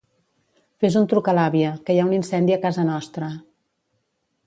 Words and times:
Fes 0.85 0.97
un 1.01 1.05
truc 1.11 1.29
a 1.29 1.35
l'àvia, 1.41 1.75
que 1.89 1.97
hi 1.97 2.01
ha 2.05 2.09
un 2.09 2.17
incendi 2.19 2.59
a 2.59 2.61
casa 2.67 2.87
nostra. 2.91 3.33